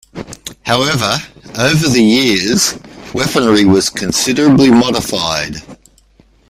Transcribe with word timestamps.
However, 0.65 1.19
over 1.59 1.87
the 1.87 2.01
years, 2.03 2.73
weaponry 3.13 3.65
was 3.65 3.91
considerably 3.91 4.71
modified. 4.71 5.57